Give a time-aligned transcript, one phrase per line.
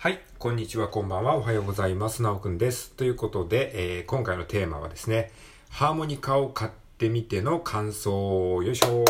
[0.00, 2.22] はい、こんにちは、こんばんは、おはようございます。
[2.22, 2.92] なおくんです。
[2.92, 5.32] ということで、えー、今回のテーマはですね、
[5.70, 9.04] ハーモニカを買ってみての感想、よいしょ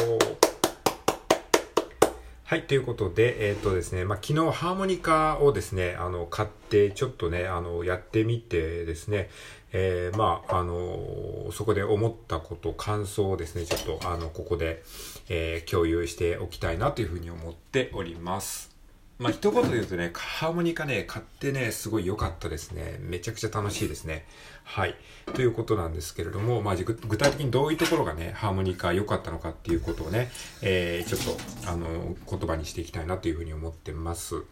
[2.42, 9.28] はい、ということで、えっ、ー、とですね、まあ、昨日ハーモニカをですね、あの、買って、ちょっとね、あの、やってみてですね、
[9.72, 14.82] えー、まあ、あの、そこで思ったこと、感想をですね、ちょっと、あの、ここで、
[15.28, 18.77] え、共有しておきたいなというふうに思っております。
[19.18, 22.98] まあ、一言で言うとね、ハーモニカね、買ってね、すごい良かったですね。
[23.00, 24.24] めちゃくちゃ楽しいですね。
[24.62, 24.94] はい。
[25.34, 30.30] ということなんですけれども、まあ、具体的にどういうところがね、ハーモニカ良かったのかっていうことをね、
[30.62, 34.44] えー、ちょっと、あの、言葉にしていきたいなというふうに思ってます。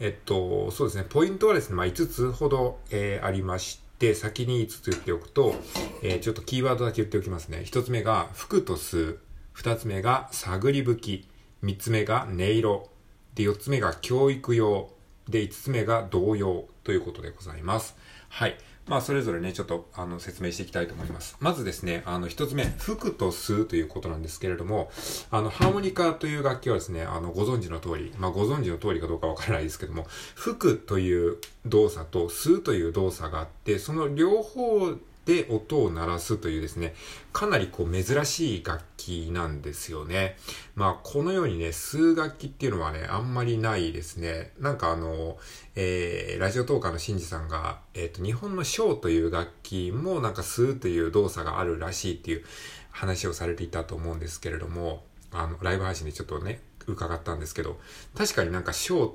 [0.00, 5.54] えっと、そうですね、ポイントはですね、まあ、5つほど、えー、ありまして、先に5つ言っておくと、
[6.02, 7.62] えー、ちょっとキーワードだけ言っておきますね。
[7.64, 9.18] 1つ目が、服と数。
[9.56, 11.28] 2つ目が、探り吹き。
[11.64, 12.90] 3つ目が、音色。
[13.34, 14.90] で、4つ目が教育用。
[15.28, 17.96] で、5つ目が同様ということでございます。
[18.28, 18.56] はい。
[18.90, 21.36] まあ、それぞれね、ちょっと、あの、説明していきたいと思います。
[21.38, 24.90] まずですね、あの、一つ目、吹くと吸うということなんですけれども、
[25.30, 36.94] あの、ハーモニカという楽器はですね、あの、ご存知の通り、まあ、ご存知の通りかどうかわからないですけども、吹くという動作と吸うという動作があって、その両方で音を鳴らすというですね、
[37.32, 40.36] かなりこう珍しい楽器なんですよね。
[40.74, 44.52] まあこのようにね、数楽器っていうのはね、あんまりないですね。
[44.58, 45.38] なんかあの、
[45.76, 52.44] えー、ラジオトーカーのシンジさんが、えっ、ー、と、日本のショーという楽器もなんか吸うという動作があるらしいっていう
[52.90, 57.78] 話をされていたと思うんですけれども、あの、ライブ配信でちょっとね、伺ったんですけど、
[58.16, 59.12] 確かになんかショーっ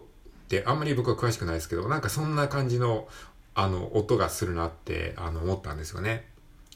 [0.47, 3.07] てあんまり僕は詳しくないですけど、なんかそんな感じの
[3.55, 6.27] あの、音がするなって、あの、思ったんですよね。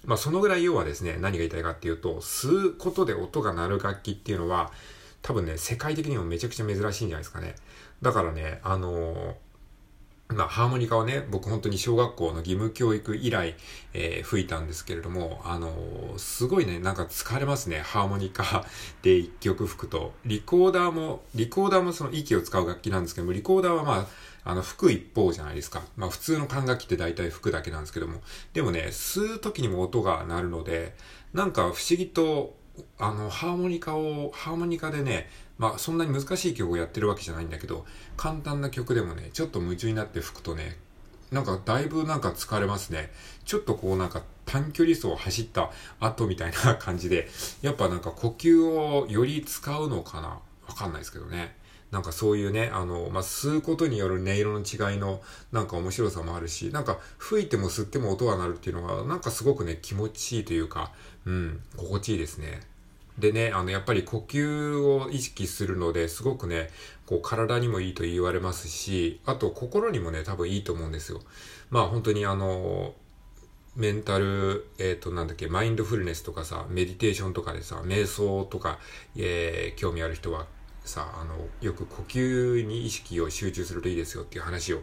[0.05, 4.71] まあ、そのぐらい要はですね、何が言いたいかっていうと、吸うことで音が鳴る楽器っていうのは、
[5.21, 7.55] 多分ね、世界的にもめちゃくちゃ珍しいんじゃないですかね。
[8.01, 9.35] だからね、あの
[10.35, 13.55] まあ、ハーモニカはね、僕本当に小学校の義務教育以来、
[13.95, 17.79] えー、吹いたんですけれども、あのー、すごいね、なんか疲れますね。
[17.79, 18.63] ハーモニカ
[19.01, 20.13] で一曲吹くと。
[20.25, 24.07] リコーダーも、リコーダーもその息を使う楽器なんですけども、リコーダーはま
[24.45, 25.81] あ、あの、吹く一方じゃないですか。
[25.97, 28.21] まあ普通の管楽器って大体吹くだけなんですけども。
[28.53, 30.95] でもね、吸う時にも音が鳴るので、
[31.33, 32.55] なんか不思議と、
[32.97, 37.85] あの、ハーモニカを、ハーモニカでね、まあそんなに難しい曲をやってるわけじゃないんだけど、
[38.17, 40.77] 簡単な曲でもね、ちょっと夢中になって吹くとね、
[41.31, 43.11] なんかだいぶなんか疲れますね。
[43.45, 45.69] ちょっとこうなんか短距離走を走った
[45.99, 47.29] 後みたいな感じで、
[47.61, 50.39] やっぱなんか呼吸をより使うのかな？
[50.67, 51.57] わかんないですけどね。
[51.91, 60.91] なんかそういうね、あの、まあ、吸うことによる音色の違いのなんか面白さもあるし、なんか吹いても吸っても音が鳴るっていうのが、なんかすごくね、気持ちいいというか、
[61.25, 62.61] うん、心地いいですね。
[63.19, 66.69] でね、あの、やっぱり呼吸を意識するので、すごくね、
[67.05, 71.21] こう、体にもいいと言われますし、あと、心にもね、多分いいと思うんですよ。
[71.69, 72.93] まあ、本当にあの、
[73.75, 78.79] メンタル、えっ、ー、と、なんだっけ、マインドフルネスとかさ、メディテーションとかでさ、瞑想とか、
[79.15, 80.47] えー、興味ある人は
[80.89, 84.79] さ、あの、よく呼吸に意識を集中するといいですよっていう話を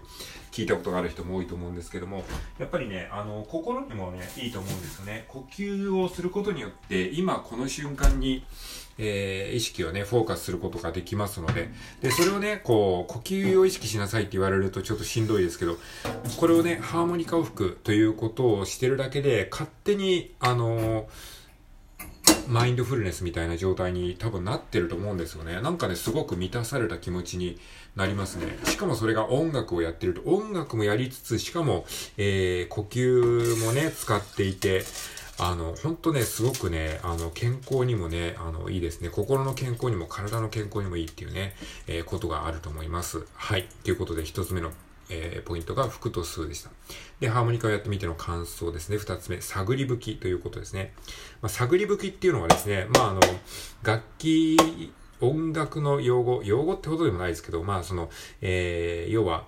[0.52, 2.24] 聞いたことがある人も多いと思うんですけども、
[2.58, 5.24] やっぱりね、あの、心にもね、いいと思うんですよね。
[5.28, 8.44] 呼吸をすることによって、今この瞬間に、
[8.98, 11.68] えー、意識をね、フォーカスすることができますので、
[12.00, 15.76] で、それをね、こう、呼吸を意識しなさいって言われるとちょっとしんどいですけど、
[16.38, 21.06] これをね、ハーモニカを吹くということをしてるだけで、勝手に、あのー
[22.48, 25.60] マインドフルネスみたいな状態に多分なってると思うんですよね。
[25.60, 27.58] なんかね、すごく満たされた気持ちに
[27.94, 28.58] なりますね。
[28.64, 31.86] しかもそれが音楽をやってると、音楽もやりつつ、しかも、
[32.16, 34.84] えー、呼吸もね、使っていて、
[35.38, 39.10] あの、ほんとね、すごくね、あの、健康にもね、あの、いいですね。
[39.10, 41.54] 心の健康にも体の健康にもいいっていうね、
[41.86, 43.26] えー、ことがあると思います。
[43.34, 43.68] はい。
[43.84, 44.72] ということで、一つ目の
[45.08, 46.70] えー、ポイントが服と数でした。
[47.20, 48.96] で、ハーモニカをやってみての感想ですね。
[48.96, 50.92] 二つ目、探り吹きということですね。
[51.42, 53.20] まあ、探り吹きっていうのはですね、まあ、あの、
[53.82, 59.46] 楽器、音楽の用語、用語ってほどでもないですけど、まあ、その、えー、要は、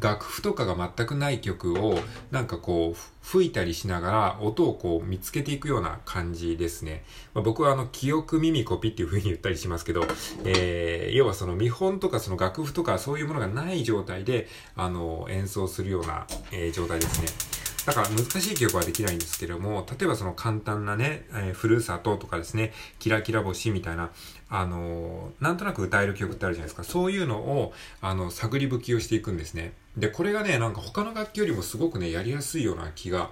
[0.00, 1.98] 楽譜とかが全くない曲を
[2.30, 7.04] なんかこう吹いたりしながら音をこう見つけていくような感じですね。
[7.34, 10.06] まあ、僕はあの記憶耳コピっていう風に言ったりしますけど、
[10.44, 17.60] えー、要はその見本とかその楽譜とかそういうものがない状態であの演奏するような、えー、状態ですね。
[17.86, 24.10] だから難しい曲はできないんですけども、例えばその簡単なね、えー、ふるさととかですね、キラキラ星みたいな、
[24.48, 26.84] あのー、なんとなく歌える曲ってあるじゃないですか。
[26.84, 29.72] そういうのを、あの、探り吹きをしていくんですね。
[29.96, 33.30] で、これがね、なんか他の楽器よりもすごくね、やりやすいような気が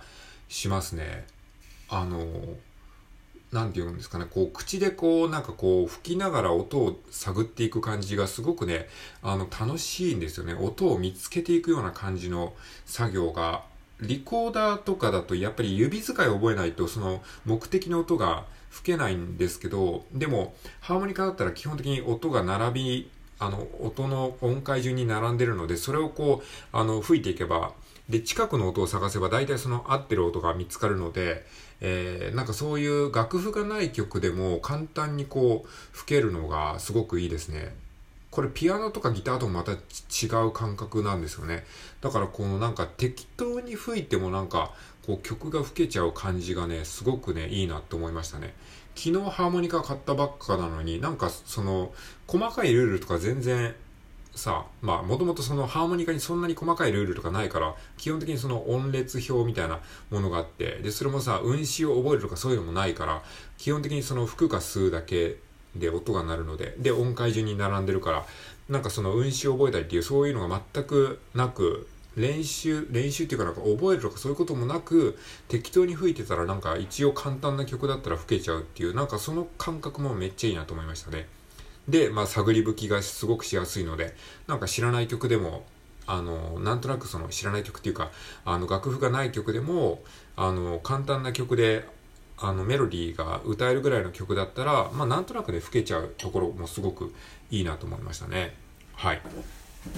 [0.49, 1.27] しますね。
[1.89, 2.57] あのー、
[3.53, 8.89] なんて言うんですかね、こう、口でこう、なんかこう、吹きながら音を探っていく感じがすごくね、
[9.23, 10.55] あの、楽しいんですよね。
[10.55, 13.65] 音を見つけていくような感じの作業が、
[14.01, 27.73] リコーダーとかだとやっぱり指使いを覚えないと、その目的の音が吹けないんですけど、でも、ハーモニカだったら基本的に音が並び、あの、音の音階順に並んでるので、それをこう、あの、吹いていけば、
[28.09, 31.45] で、近くの音を探せば大体その合ってる音が見つかるので、
[31.81, 37.75] えー、なんかそういう楽譜がない曲でも簡単にこう吹けるのがすごくいいですね。
[38.31, 39.77] これピアノとかギターともまた違
[40.47, 41.65] う感覚なんですよね。
[42.01, 44.73] だからこのなんか適当に吹いてもなんか
[45.09, 48.53] こう曲が吹けちゃう感じがね、すごくね、いいなって思いましたね。
[48.95, 51.93] 昨日ハーモニカ買ったばっかなのになんかその
[52.27, 53.75] 細かいルールとか全然
[54.35, 63.23] さ、まあ、もともとそのハーモニカにそんなに細かいルールとかないから、基本的にその音列表みたいなものがあって、で、それもさ、運指を覚えるとかそういうのもないから、
[63.57, 65.37] 基本的にその吹くか吸うだけ
[65.75, 68.27] で音が鳴るので、で、音階順に並んでるから、
[68.69, 71.89] なんかその運指を覚えたりっていう、そういうのが全くなく、
[72.19, 75.17] 練習、練習っていうかなんか覚えるとかそういうこともなく、
[75.49, 81.27] 適当に吹いてたらなんか一応簡単な曲だったら吹けちゃうっていう、なんかその感覚もめっちゃいいなと思いましたね。
[81.89, 84.15] で、まあ、探り吹きがすごくしやすいので、
[84.47, 85.65] なんか知らない曲でも、
[86.07, 88.11] あの、なんとなくその知らない曲っていうか、
[88.45, 90.03] あの、楽譜がない曲でも、
[90.37, 91.87] あの、簡単な曲で、
[92.37, 97.15] あの、メロディーが歌えるぐらいの曲だったら、まあ、なんとなくね、吹けちゃうところもすごく
[97.51, 98.55] いいなと思いましたね。
[98.95, 99.21] はい。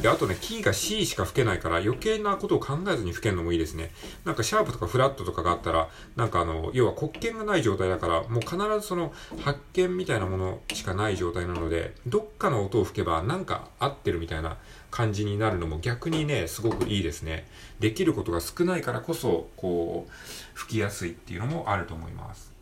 [0.02, 3.90] で、あとね、キーが C しか吹けないから余計なことを考えずに吹けるのもいいですね。
[4.24, 9.12] なんかシャープとかフラットとかがあったら、なんかあの、要は黒鍵がない状態だから、もう必ずその
[9.42, 14.56] 発見みたいなものしかない状態なので、どっかの音を吹けばなんか合ってるみたいな
[14.90, 17.46] 感じになるのも逆にね、すごくいいですね。
[17.80, 20.12] できることが少ないからこそ、こう、
[20.54, 22.52] 吹きやすいっていうのもあると思います。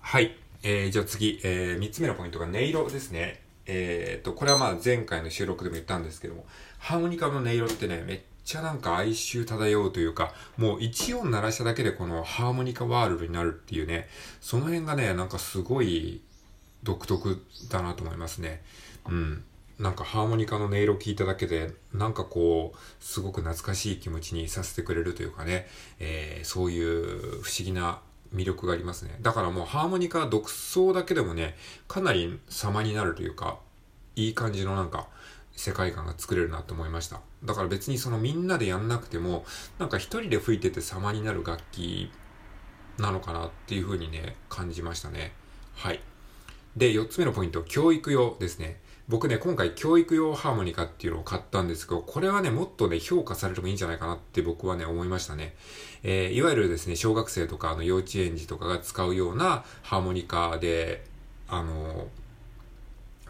[0.00, 0.36] はい。
[0.62, 3.43] えー、じゃあ次、えー、3つ目のポイントが音色ですね。
[3.66, 6.44] えっ、と、これはまあ前回の収録でも言ったんですけども、
[6.78, 14.08] ハーモニカの音色ってね、めっちゃなんか哀愁漂うというか、もう1音鳴らしただけでこのハーモニカワールドになるっていうね、
[14.40, 16.20] その辺がね、なんかすごい
[16.82, 18.62] 独特だなと思いますね。
[19.08, 19.44] うん。
[19.78, 25.66] なんかハーモニカの音色聞いただけで、なんかこう、すごく懐かしい気持ちにさせてくれるというかね、
[25.98, 28.00] えー、そういう不思議な
[28.34, 29.16] 魅力がありますね。
[29.20, 31.56] だからもうハーモニカ独奏だけでもね、
[31.88, 33.58] かなり様になるというか、
[34.16, 35.08] いい感じのなんか、
[35.56, 37.20] 世界観が作れるなと思いました。
[37.44, 39.44] だから別にそのみんなでやんなくても、
[39.78, 42.10] なんか一人で吹いてて様になる楽器
[42.98, 45.32] なのかなっていう風にね、感じましたね。
[45.74, 46.00] はい。
[46.76, 48.80] で、四つ目のポイント、教育用ですね。
[49.06, 55.54] 僕ね、今回教育用ハーモニカっていうのを買ったんですけど、これはね、もっとね、評価されてもいいんじゃないかなって僕はね、思いましたね。
[56.02, 61.04] えー、いわゆるですね、小学生とか、あの、幼稚園児とかが使うようなハーモニカで、
[61.48, 62.08] あの、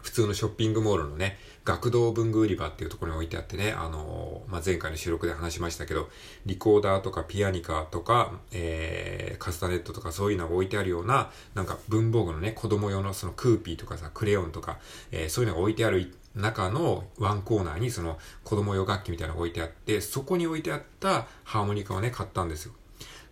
[0.05, 6.09] 普通のショッピングモールのね、学童文具売り場っていうところに置いてあってね、あのー、まあ、前回の収録で話しましたけど、
[6.45, 14.77] リコーダーとかピアニカとか、えー、カスタネットとかそういうのが置いてあるような、なんか文房具のね、子供用のそのクーピーとかさ、クレヨンとか、
[15.11, 22.73] えー、そういうのが置いてある中のワンコーナーにその子供用楽器みたいなのが置いてあって、そこに置いてあったハーモニカをね、買ったんですよ。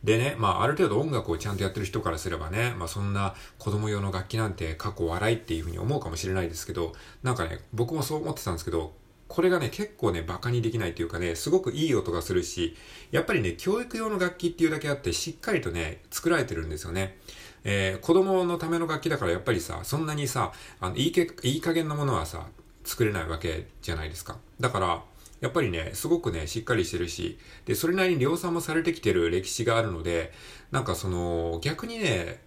[0.03, 8.93] でね、まあ、ある程度音楽をちゃんとやってる人からすればね、まあ、そんな子供用の楽器なんて過去笑いっていうふうに思うかもしれないですけど、なんかね、僕もそう思ってたんですけど、
[9.29, 12.75] これがね、結構ね、馬鹿にできないというかね、すごくいい音がするし、
[13.11, 17.17] やっぱりね、教育用の楽器っていうだけあって、しっかりとね、作られてるんですよね。
[17.63, 22.45] えー、子供のための楽器だからやっぱりさ、そんなにさ、あの、いいけ、いい加減なものはさ、
[22.83, 24.37] 作れないわけじゃないですか。
[24.59, 25.03] だから、
[25.43, 30.31] やっぱりね、すごくね、しっかりしてるし、で、それなりに量産もされてきてる歴史があるので、
[30.71, 32.41] なんかその、逆にね、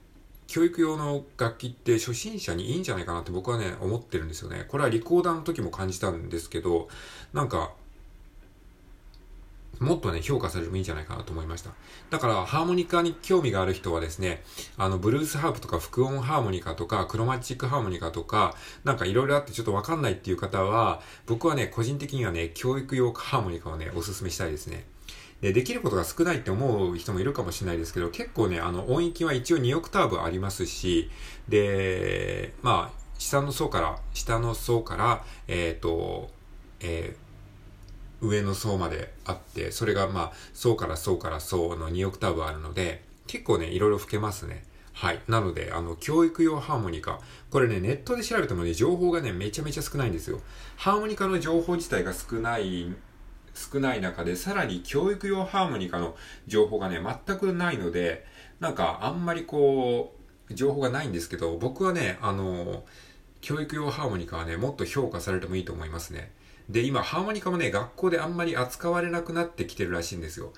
[0.46, 4.64] 教育用の楽器って初心者にいいんじゃないかなって僕はね、思ってるんですよね。
[4.68, 6.88] これはリコーダーの時も感じたんですけど、
[7.34, 7.74] なんか、
[9.80, 11.70] もっとね、評価されるもいいんじゃないかなと思いました。
[12.10, 14.42] だから、ハーモニカに興味がある人はですね、
[14.76, 18.54] あの、ブルースハープとか、複音ハーモニカとか、クロマチックハーモニカとか、
[18.84, 24.86] なんかいろいろあってちょっとわかんないっていう方は、僕はね、個人的にはね、教育用ハーモニカをね、おすすめしたいですね。
[25.40, 31.10] で、できることが少ないって思う人もいるかもしれないですけど、結構ね、あの、音域は一応2オクターブありますし、
[31.48, 36.30] で、まあ、下の層から、下の層から、えっ、ー、と、
[36.80, 37.25] えー
[38.20, 44.64] 上の層まであって、それがまあ、層から層から層の2オクターブあるので、結構ね、いろいろ吹けますね。
[44.92, 45.20] はい。
[45.28, 47.20] なので、あの、教育用ハーモニカ。
[47.50, 50.40] これね、ネットで調べてもね、情報がね、めちゃめちゃ少ないんですよ。
[50.76, 52.94] ハーモニカの情報自体が少ない
[53.56, 56.14] 少ない中で、さらに教育用ハーモニカの
[56.46, 58.24] 情報がね、全くないので、
[58.60, 60.14] なんかあんまりこ
[60.50, 62.84] う、情報がないんですけど、僕はね、あの、
[63.40, 66.30] 教育用ハーモニカはね、もっと評価されてもいいと思いますね。
[66.68, 70.52] で、今、ハーモニカもね、学校であんまり扱われなくなってきてるらしいんですよ。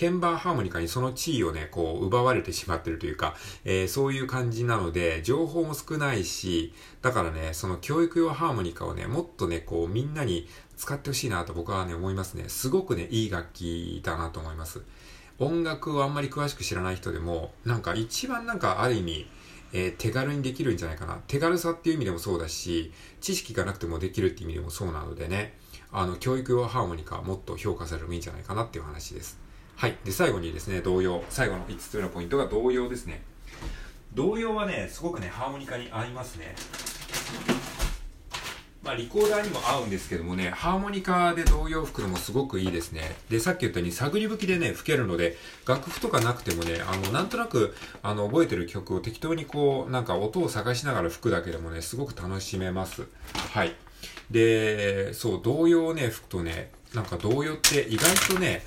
[0.00, 12.48] 鍵盤ハーモニカにその地位をね、こう、奪われてしまってるというか、えー、そういう感じなので、情報も少ないし、だからね、その教育用ハーモニカをね、もっとね、こう、みんなに使ってほしいなと僕はね、思いますね。
[12.48, 14.80] すごくね、いい楽器だなと思います。
[15.38, 19.26] 音楽をあんまり詳しく知らない人でも、なんか一番なんかある意味、
[19.72, 21.20] えー、手軽にできるんじゃないかな。
[21.26, 25.56] 手軽さっていう意味でもそうだし、知識がなくてもできるっていう意味でもそうなのでね、
[25.92, 29.38] あの、教育用ハーモニカもっと評価されるもいいんじゃないかなっていう話です。
[29.76, 29.96] はい。
[30.04, 31.24] で、最後にですね、同様。
[31.30, 33.22] 最後の5つ目のポイントが同様ですね。
[34.12, 36.54] 同様はね、すごくね、ハーモニカに合いますね。
[38.82, 43.14] まあ、リコーダーにも合うんですけどもね、ハーモニカで童謡吹くのもすごくいいですね。
[43.28, 53.06] で、さっき言ったように探り吹きでね、吹けるので、楽譜とかなくてもね、あの、なんとなく、あの、覚えてる曲を適当にこう、なんか音を探しながら吹くだけでもね、すごく楽しめます。
[53.52, 53.74] はい。
[54.30, 58.64] で、そう、童謡をね、吹くとね、なんか童謡って意外とね、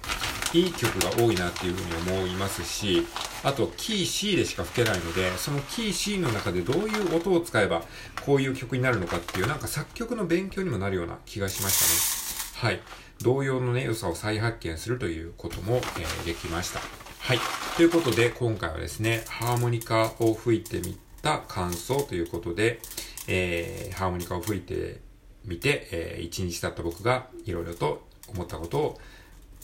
[0.54, 3.06] いい曲が多いなっていうふうに思いますし、
[3.44, 7.82] あと、キー C でしか吹けないので、そのキー C の中でどういう音を使えば、
[8.26, 12.74] こういう曲になるのかっていう、なんか作曲の勉強にもなるような気がしましたね。
[12.76, 12.82] はい。
[13.22, 16.80] 同様のね、良さを再発見するということも、えー、できました。
[17.20, 17.40] はい。
[17.76, 22.80] ということで、今回はですね、ハーモニカを吹いてみた感想ということで、
[23.28, 25.02] えー、ハーモニカを吹いて
[25.46, 29.00] みて、えー、一日経った僕がいろいろと思ったことを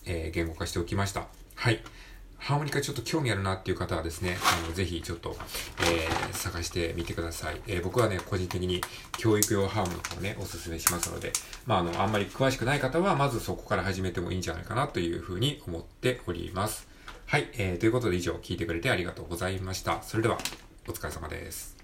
[0.05, 1.27] えー、言語化しておきました。
[1.55, 1.81] はい。
[2.39, 5.35] ハーモニカちょっと興味あるなっていう方はですね、あの、ぜひちょっと、
[5.81, 7.61] えー、探してみてください。
[7.67, 8.81] えー、僕はね、個人的に
[9.17, 11.33] 教育用ハーモニカをね、お勧めしますので、
[11.65, 16.87] まあ、あの、あんまり詳しくない方は、まずそこから始めてもいいんじゃないかなというふうに思っております。
[17.25, 17.49] はい。
[17.53, 20.01] えー、ということで以上、聞いてくれてありがとうございました。
[20.01, 20.37] それでは、
[20.87, 21.78] お疲れ様です。